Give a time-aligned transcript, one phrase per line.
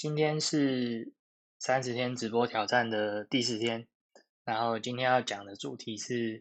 [0.00, 1.12] 今天是
[1.58, 3.86] 三十天直播挑战的第十天，
[4.44, 6.40] 然后今天要讲的主题是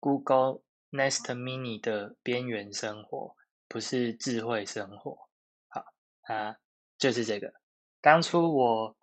[0.00, 3.36] Google Nest Mini 的边缘生活，
[3.68, 5.28] 不是智慧生活。
[5.68, 5.84] 好
[6.22, 6.56] 啊，
[6.98, 7.54] 就是这个。
[8.00, 8.96] 当初我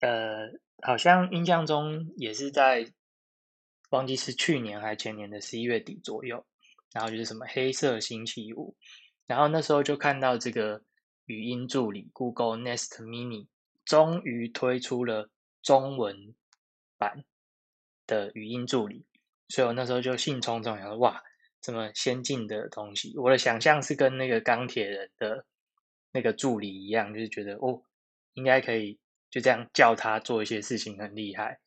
[0.00, 0.48] 呃，
[0.82, 2.92] 好像印象中也是在
[3.90, 6.44] 忘记是去年还是前年的十一月底左右，
[6.92, 8.74] 然后就是什么黑色星期五，
[9.26, 10.82] 然后那时候就看到这个。
[11.26, 13.46] 语音助理 Google Nest Mini
[13.84, 15.30] 终于推出了
[15.62, 16.34] 中文
[16.98, 17.24] 版
[18.06, 19.06] 的语音助理，
[19.48, 21.22] 所以我那时候就兴冲冲想说：“哇，
[21.60, 25.46] 这么先进的东西！”我的想象是跟那个钢铁人的
[26.12, 27.82] 那个助理一样，就是觉得哦，
[28.34, 28.98] 应该可以
[29.30, 31.60] 就这样叫他做一些事情，很厉害。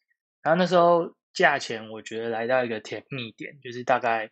[0.44, 4.32] 然后那时候价钱我觉得来到一个甜蜜点，就是大概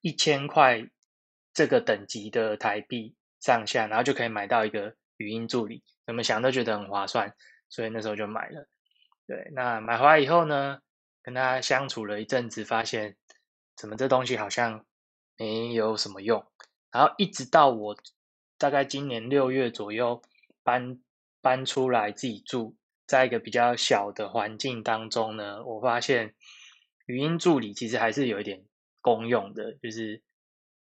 [0.00, 0.88] 一千块
[1.52, 3.16] 这个等级的台币。
[3.44, 7.34] 上下，然后就可以买到一个语音助理，怎么想都觉得很划算，
[7.68, 8.66] 所以那时候就买了。
[9.26, 10.80] 对，那买回来以后呢，
[11.22, 13.16] 跟他相处了一阵子，发现
[13.76, 14.86] 怎么这东西好像
[15.36, 16.42] 没有什么用。
[16.90, 17.94] 然后一直到我
[18.56, 20.22] 大概今年六月左右
[20.62, 20.98] 搬
[21.42, 22.74] 搬出来自己住，
[23.06, 26.34] 在一个比较小的环境当中呢，我发现
[27.04, 28.64] 语音助理其实还是有一点
[29.02, 30.22] 功用的，就是。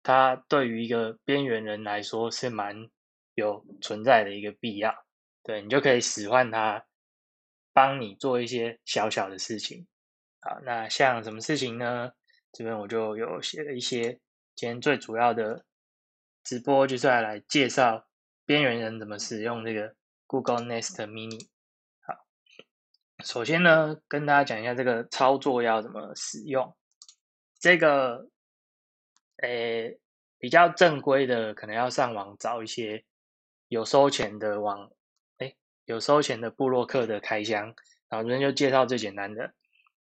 [0.03, 2.89] 它对于一个边缘人来说是蛮
[3.35, 4.93] 有存在的一个必要，
[5.45, 6.85] 对你就可以使唤它
[7.73, 9.87] 帮你做一些小小的事情。
[10.41, 12.11] 好，那像什么事情呢？
[12.53, 14.21] 这边我就有写了一些。
[14.57, 15.65] 今天最主要的
[16.43, 18.05] 直播就是来介绍
[18.45, 19.95] 边缘人怎么使用这个
[20.27, 21.49] Google Nest Mini。
[22.01, 22.27] 好，
[23.25, 26.77] 首先呢，跟大家讲一下这个操作要怎么使用
[27.61, 28.32] 这个。
[29.43, 29.99] 诶，
[30.39, 33.05] 比较正规的，可能要上网找一些
[33.69, 34.91] 有收钱的网，
[35.39, 37.75] 诶，有收钱的布洛克的开箱。
[38.09, 39.53] 然后这边就介绍最简单的，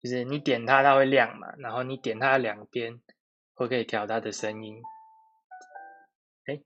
[0.02, 1.54] 就是你点它，它会亮嘛。
[1.58, 3.00] 然后你点它两边，
[3.54, 4.80] 会可以调它的声音。
[6.46, 6.62] 诶，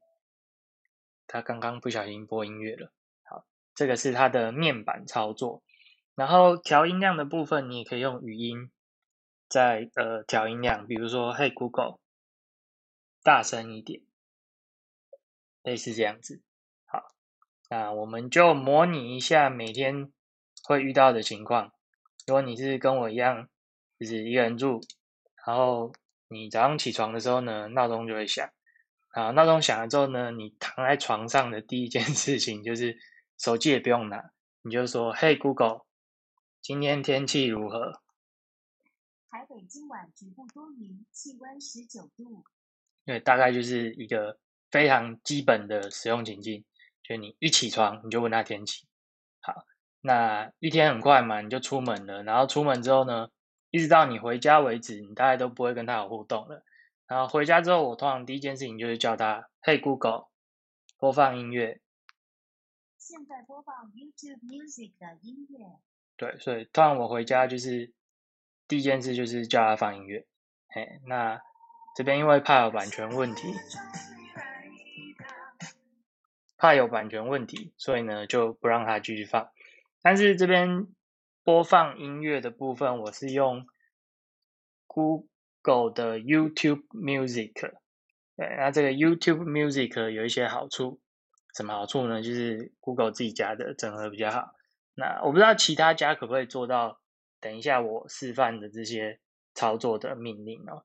[1.26, 2.92] 它刚刚不小心播音乐了。
[3.24, 5.62] 好，这个是它的面板操作。
[6.14, 8.70] 然后调音量的部分，你也可以用语音
[9.48, 11.98] 在呃调音量，比如说 Hey Google。
[13.22, 14.02] 大声一点，
[15.62, 16.42] 类似这样子。
[16.86, 17.12] 好，
[17.68, 20.12] 那我们就模拟一下每天
[20.64, 21.72] 会遇到的情况。
[22.26, 23.48] 如果你是跟我一样，
[23.98, 24.80] 就是一个人住，
[25.46, 25.92] 然后
[26.28, 28.50] 你早上起床的时候呢，闹钟就会响。
[29.10, 32.96] 啊，闹钟响了之后呢，你躺在床上的第一件 事情就是
[33.36, 34.30] 手机也不用拿，
[34.62, 35.80] 你就说：“Hey Google，
[36.60, 38.00] 今天天气如何？”
[39.28, 42.44] 台北今晚局部多云，气温十九度。
[43.06, 44.38] 对，大概就是一个
[44.70, 46.64] 非常基本的使用情境，
[47.02, 48.86] 就你一起床你就问他天气。
[49.40, 49.64] 好，
[50.00, 53.28] 那一天很快嘛，你就出门了，然后出门之后呢，
[53.70, 56.62] 一直到你回家为止，你大概都不会跟他有互动了。
[57.08, 60.28] 然后回家之后，我通常第一件事情就是叫他，Hey Google，
[60.98, 61.80] 播放音乐。
[62.96, 65.66] 现在播放 YouTube Music 的音乐。
[66.16, 67.92] 对，所以通常我回家就是
[68.68, 70.26] 第一件事就是叫他放音乐。
[70.68, 71.40] 嘿，那。
[71.96, 73.52] 这边因为怕有版权问题，
[76.56, 79.50] 怕有版权问题，所以呢就不让它继续放。
[80.02, 80.86] 但是这边
[81.42, 83.66] 播放音乐的部分，我是用
[84.86, 87.52] Google 的 YouTube Music。
[88.36, 91.00] 对，那这个 YouTube Music 有一些好处，
[91.54, 92.22] 什么好处呢？
[92.22, 94.54] 就是 Google 自己家的整合比较好。
[94.94, 97.00] 那我不知道其他家可不可以做到，
[97.40, 99.20] 等一下我示范的这些
[99.54, 100.84] 操作的命令哦。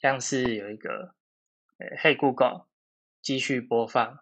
[0.00, 1.14] 像是有一个，
[1.76, 2.66] 呃，Hey Google，
[3.20, 4.20] 继续播放。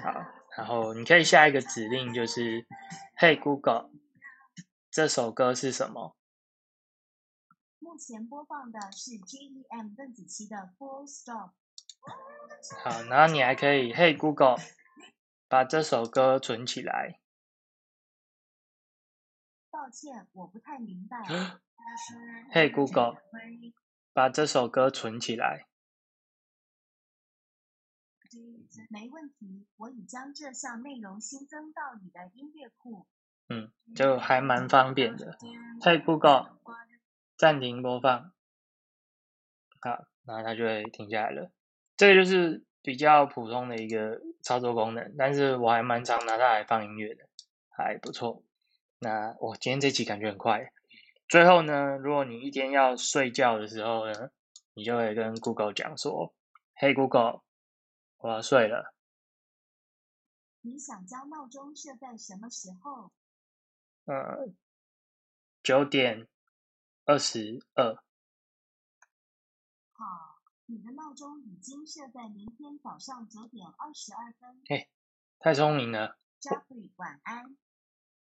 [0.00, 0.12] 好，
[0.56, 2.64] 然后你可以下一个指令，就是
[3.18, 3.90] Hey Google，
[4.88, 6.16] 这首歌是什么？
[7.80, 11.50] 目前播放的是 GEM 邓紫棋的《Full Stop》。
[12.84, 14.58] 好，然后你还可以 Hey Google，
[15.48, 17.18] 把这首歌存起来。
[19.74, 21.18] 抱歉，我不太明白。
[22.52, 23.16] 嘿，Google，
[24.12, 25.66] 把这首歌存起来。
[28.88, 33.08] 没问题，我已将这项内容新增到你的音乐库。
[33.48, 35.36] 嗯，就还蛮方便的。
[35.80, 36.56] 嘿，Google，
[37.36, 38.32] 暂停播放。
[39.80, 41.50] 好，然后它就会停下来了。
[41.96, 47.28] 这个就是比较普通的一个操作功能，但是我还蛮常拿它来放音乐的，
[47.70, 48.44] 还不错。
[49.04, 50.72] 那我今天这期感觉很快。
[51.28, 54.30] 最后呢，如果你一天要睡觉的时候呢，
[54.72, 56.34] 你就会跟 Google 讲说
[56.74, 57.42] ：“Hey Google，
[58.16, 58.94] 我要睡了，
[60.62, 63.12] 你想将闹钟设在什么时候？
[64.06, 64.48] 呃，
[65.62, 66.26] 九点
[67.04, 67.94] 二十二。
[69.92, 74.62] 好，你的闹钟已经设在明天早上九点二十二分。
[74.66, 74.88] 嘿，
[75.38, 76.16] 太聪明了。
[76.40, 77.58] Jeffrey，晚安。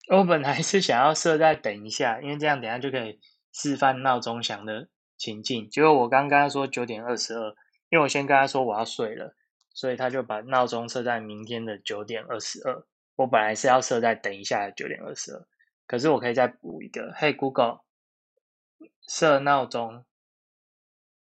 [0.08, 3.20] 我本来是想要设在等一下，因为这样等下就可以
[3.52, 5.69] 示范闹钟响的情境。
[5.70, 7.49] 结果我刚刚说九点二十二，
[7.88, 9.37] 因为我先跟他说我要睡了。
[9.75, 12.84] 所以他就把闹钟设在明天的九点二十二。
[13.16, 15.46] 我本来是要设在等一下的九点二十二，
[15.87, 17.10] 可是我可以再补一个。
[17.16, 17.81] 嘿，Google，
[19.08, 20.05] 设闹钟。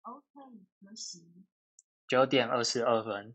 [0.01, 0.23] OK，
[0.81, 1.45] 可行。
[2.09, 3.33] 九点二十二分。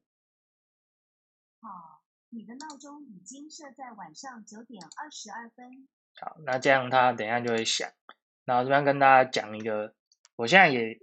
[1.62, 1.95] 好，
[2.37, 5.88] 你的闹钟已经设在晚上九点二十二分。
[6.21, 7.91] 好，那这样它等下就会响。
[8.44, 9.94] 然后这边跟大家讲一个，
[10.37, 11.00] 我现在也。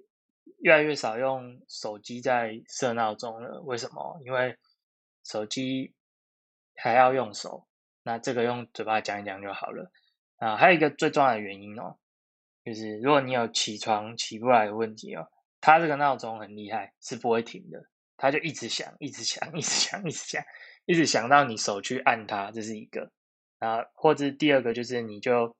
[0.59, 4.21] 越来越少用手机在设闹钟了，为什么？
[4.25, 4.57] 因为
[5.25, 5.93] 手机
[6.75, 7.67] 还要用手，
[8.01, 9.91] 那这个用嘴巴讲一讲就好了。
[10.37, 11.97] 啊，还有一个最重要的原因哦，
[12.63, 17.85] 就是如果你有起床起不来的问题哦，它这个闹钟很厉害，是不会停的，
[18.15, 20.41] 它就一直响，一直响，一直响，一直响，
[20.85, 23.11] 一直想到你手去按它，这是一个。
[23.59, 25.55] 啊，或者第二个就是你就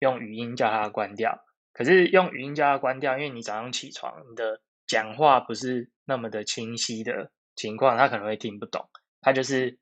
[0.00, 1.44] 用语音叫它关掉。
[1.72, 8.88] 可是用语音叫它关掉，因为你早上起床，你的讲话不是那么的清晰的情况，他可能会听不懂。
[9.20, 9.78] 他就是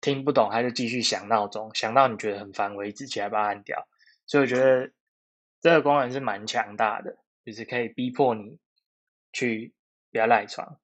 [0.00, 3.86] 听不懂，他就继续响闹钟，响到你觉得很烦为止，起来把它按掉。
[4.26, 4.90] 所以我觉得
[5.60, 8.58] 这个功能是蛮强大的，就是可以逼迫你
[9.32, 9.74] 去
[10.10, 10.80] 不要赖床。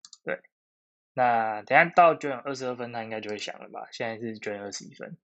[1.14, 3.86] 那等下到九点二十二分，它应该就会响了吧？
[3.92, 5.16] 现在是九点二十一分，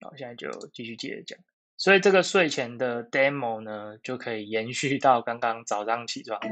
[0.00, 1.38] 好，现在就继续接着讲。
[1.76, 6.48] 所以这个睡前的 demo 呢，就可以延续到刚刚早上起床的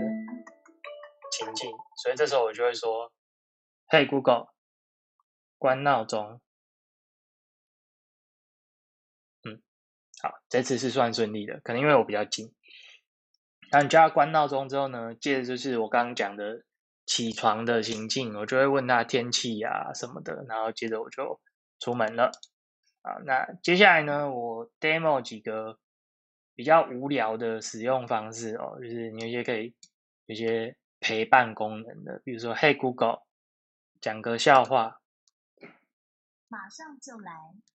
[1.33, 1.71] 情境。
[2.03, 3.13] 所以这时候我就会说
[3.89, 4.47] ：“嘿，Google，
[5.59, 6.41] 关闹钟。”
[9.45, 9.61] 嗯，
[10.23, 12.55] 好，这次是算顺利的，可能因为我比较近。
[13.71, 16.65] 那你叫他关闹钟之后呢，接着就是我刚刚讲的
[17.09, 21.41] 起床的情境，我就会问他天气啊什么的，然后接着我就
[21.81, 22.31] 出门了。
[23.01, 25.79] 啊，那接下来呢，我 demo 几个
[26.55, 29.75] 比较无聊的使用方式哦，就是你有些可以
[30.27, 33.23] 有些陪伴功能的，比如说，Hey Google，
[34.03, 35.01] 讲个笑话。
[36.49, 37.33] 马上就来，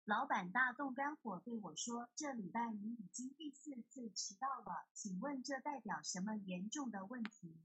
[0.06, 7.56] 老板大动肝火对我说：“这礼拜你已经第四次迟到了，请问这代表什么严重的问题？”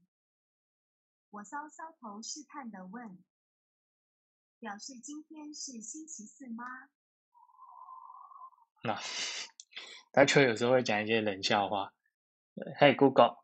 [1.36, 3.22] 我搔搔头试探的问
[4.58, 6.64] ：“表示今天是星期四吗？”
[8.82, 8.98] 那
[10.12, 11.92] 他就有时候会讲一些冷笑话。
[12.78, 13.36] 嘿，Google，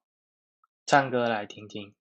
[0.87, 1.95] 唱歌来听听。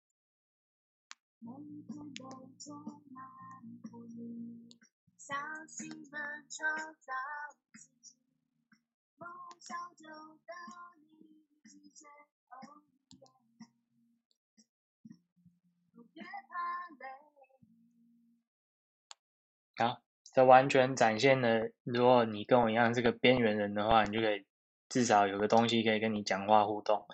[19.78, 20.02] 好。
[20.34, 24.46] 这完全展现了，如果你跟我一样是个边缘人的话，你就可以
[24.88, 27.06] 至少有个东西可以跟你讲话互动，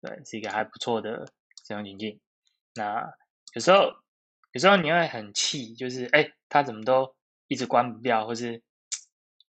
[0.00, 1.26] 对，是一个还不错的
[1.66, 2.18] 使用情境。
[2.74, 3.12] 那
[3.54, 3.92] 有时候，
[4.52, 7.14] 有时候你会很气，就是哎，他怎么都
[7.46, 8.62] 一直关不掉，或是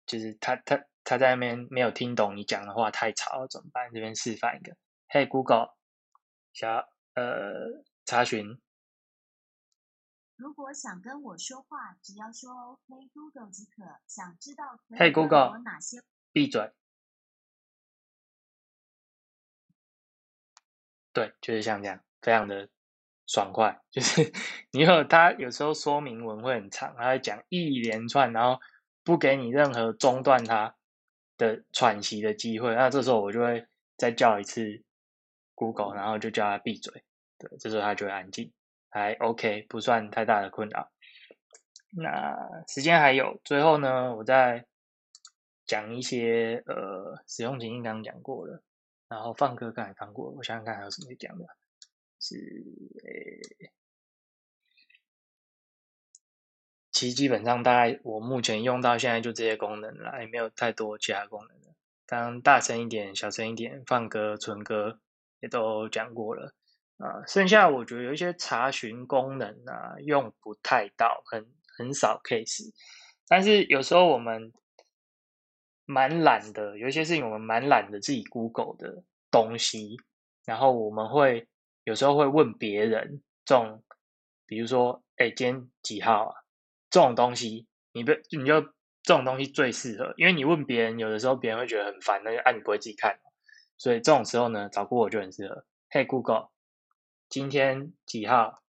[0.06, 3.90] 就是他他他在那边没有听懂你讲的话，太吵了，怎么办？
[3.92, 4.76] 这边示范一个，
[5.08, 5.70] 嘿，Google，
[6.54, 8.60] 小呃查询。
[10.38, 13.84] 如果想跟我说话，只要说 “OK Google” 即可。
[14.08, 15.98] 想知道可以有哪些？
[16.32, 16.72] 闭嘴。
[21.12, 22.70] 对，就是像这样，非常的
[23.26, 23.82] 爽快。
[23.90, 24.32] 就是
[24.72, 28.62] 你有他有时候说明文会很长，他会讲一连串，然后
[29.04, 30.76] 不给你任何中断他
[31.36, 32.76] 的喘息的机会。
[32.76, 33.68] 那这时候我就会
[33.98, 34.84] 再叫一次
[35.56, 37.04] Google，然后就叫他闭嘴。
[37.40, 38.54] 对，这时候他就会安静。
[38.90, 40.92] 还 OK，不算太大的困扰。
[41.96, 44.66] 那时间还有，最后呢，我再
[45.66, 48.64] 讲一些呃使用情境，刚刚讲过了。
[49.10, 51.46] 然后放歌刚才放过了，我想想看还有什么讲的。
[52.20, 53.72] 是诶，
[56.92, 61.76] 其实基本上大概我目前用到现在就这些功能了，也没有太多其他功能了。
[62.06, 65.00] 刚刚大声一点、小声一点、放歌、存歌
[65.40, 66.54] 也都讲过了。
[66.98, 71.46] 啊，剩下我觉得有一些查询功能啊，用不太到，很
[71.78, 72.72] 很少 case。
[73.28, 74.52] 但是有时候我们
[75.86, 79.98] 蛮懒的，有一些事情我们蛮懒的自己 Google 的东西，
[80.46, 81.48] 然后我们会
[81.84, 83.84] 有时候会问别人这种，
[84.46, 86.36] 比如说，哎，今天几号啊？
[86.90, 88.62] 这种东西，你不你就
[89.04, 93.20] 这种东西最适合，因为你问别人，有的时候别人会觉得很烦，那就啊你不会自己看，
[93.78, 95.66] 所以这种时候呢，找 Google 就很适合。
[95.90, 96.48] 嘿，Google，
[97.30, 98.64] 今天几号？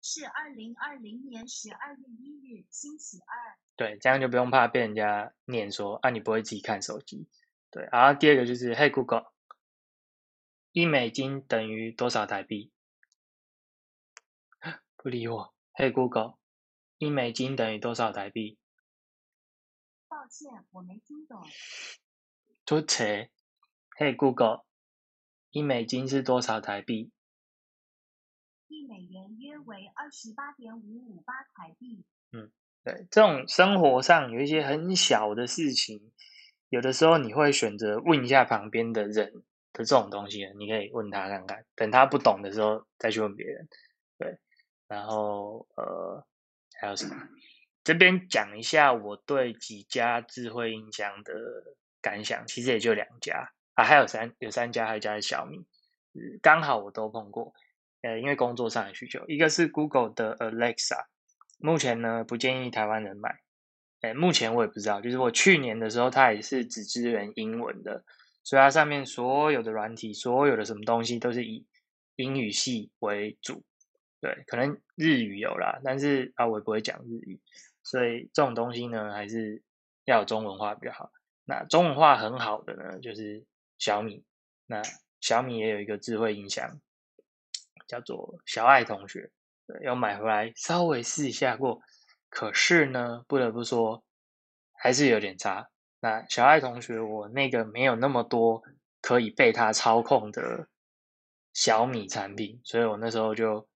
[0.00, 3.58] 是二零二零年十二月一日，星期二。
[3.74, 7.28] 对，这样就不用怕被人家念说啊你不会自己看手机。
[7.70, 9.32] 对，然后第二个就是嘿，Google，
[10.70, 12.70] 一美金等于多少台币？
[14.96, 15.52] 不理我。
[15.72, 16.38] 嘿，Google，
[16.98, 18.58] 一美金等于多少台币？
[20.06, 21.42] 抱歉，我没听懂。
[22.64, 23.30] 出切。
[23.96, 24.64] 嘿，Google，
[25.50, 27.10] 一美金是多少台币？
[28.72, 32.04] 一美元约为二十八点五五八台币。
[32.32, 32.50] 嗯，
[32.82, 36.10] 对，这种生活上有一些很小的事情，
[36.70, 39.42] 有的时候你会选择问一下旁边的人
[39.74, 43.68] 的这种东西，你可以问他看看，等他不懂的时候再去问别人。
[44.16, 44.38] 对。
[44.88, 46.26] 然后呃，
[46.80, 47.14] 还有什么？
[47.84, 51.34] 这边讲一下我对几家智慧音箱的
[52.00, 55.58] 感想，其实也就两家啊，还有三有三家，还有一家是小米，
[56.40, 57.52] 刚好我都碰过。
[58.02, 61.06] 呃，因为工作上的需求，一个是 Google 的 Alexa，
[61.58, 63.40] 目前呢不建议台湾人买。
[64.00, 68.04] 哎，目前我也不知道，就是我去年的时候，它也是只支援英文的，
[68.42, 71.64] 所以它上面所有的软体，所有的什么东西都是以
[72.16, 73.64] 英语系为主。
[74.20, 77.40] 对，可能日语有啦，但是啊，我也不会讲日语，
[77.84, 79.62] 所以这种东西呢，还是
[80.04, 81.12] 要有中文化比较好。
[81.44, 83.44] 那中文化很好的呢，就是
[83.78, 84.24] 小米。
[84.66, 84.82] 那
[85.20, 86.80] 小米也有一个智慧音箱，
[87.92, 89.30] 叫做小爱同学，
[89.66, 91.80] 对，要买回来稍微试一下过。
[92.30, 94.02] 可是呢，不得不说，
[94.72, 95.68] 还是有点差。
[96.00, 98.62] 那小爱同学，我那个没有那么多
[99.02, 100.66] 可以被他操控的
[101.52, 103.68] 小米产品，所以我那时候就。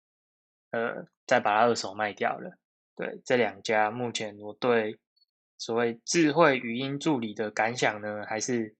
[0.71, 2.51] 呃，再把它二手卖掉了。
[2.97, 4.99] 对，这两家目前我对
[5.57, 8.75] 所谓智慧语音助理的感想呢，还是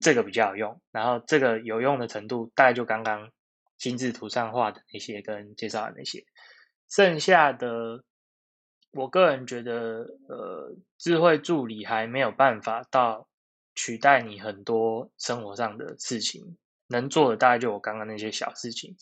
[0.00, 0.80] 这个比较有用。
[0.90, 3.30] 然后这个有用的程度，大概就刚刚
[3.84, 6.24] 心智图上画的那些跟介绍的那些。
[6.88, 8.02] 剩下的，
[8.92, 13.28] 我个人觉得，呃，智慧助理还没有办法到
[13.74, 18.96] 取代你很多生活上的事情，能做的大概就我刚刚那些小事情。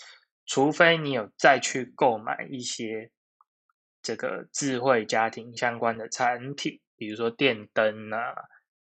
[0.47, 3.13] 除非你有再去购买一些
[4.03, 8.35] 这个智慧家庭相关的产品，比如说电灯啊、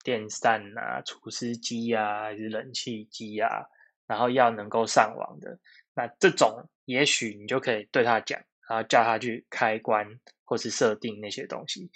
[0.05, 3.65] 电扇啊、除湿机啊，还是冷气机啊，
[4.07, 5.59] 然后要能够上网的，
[5.95, 10.07] 那这种也许你就可以对他讲，然后叫他去开关
[10.45, 11.91] 或是设定那些东西。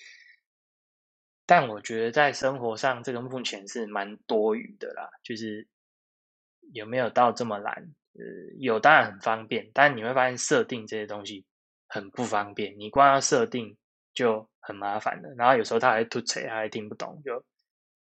[1.46, 5.66] 但我觉得在生活上，这个目前是蛮多余的啦，就是
[6.72, 7.74] 有没有到这么难？
[8.12, 8.24] 呃，
[8.58, 11.44] 有当然很方便，但你会发现设定这些东西
[11.86, 12.76] 很不方便。
[12.78, 13.76] 你光要设定
[14.14, 17.44] 就很麻烦了，然后有时候他还吐槽，还听不懂，就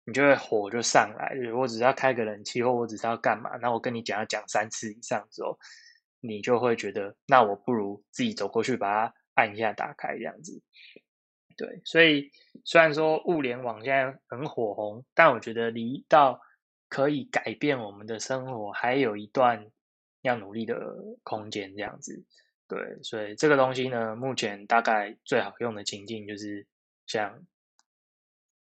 [0.06, 1.36] 你就会火就上来。
[1.54, 5.58] 我只是要开个冷气，或我只是要干嘛，那我跟你讲要讲三次以上之后，
[6.20, 10.62] 你就会觉得，那我不如自己走过去把它按一下打开这样子。
[11.56, 12.32] 对，所以
[12.64, 16.40] 虽然说物联网现在很火红，但我觉得离到
[16.90, 19.70] 可以改变我们的生活还有一段。
[20.24, 22.24] 要努力的空间，这样子，
[22.70, 26.66] 对，所以这个东西呢，目前大概最好用的情境就是
[27.06, 27.46] 像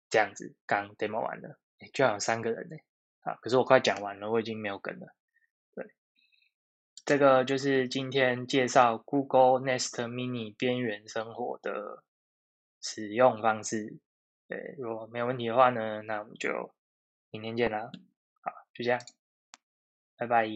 [0.09, 1.59] 这样子，刚 demo 完了，
[1.93, 2.75] 就好像三个人呢，
[3.21, 5.07] 啊，可是我快讲完了，我已经没有跟了，
[5.75, 5.93] 对，
[7.05, 12.03] 这个就是今天介绍 Google Nest Mini 边缘生活的
[12.81, 13.99] 使用方式，
[14.47, 16.73] 对，如果没有问题的话呢，那我们就
[17.29, 17.91] 明天见啦，
[18.41, 18.99] 好，就这样，
[20.17, 20.47] 拜拜。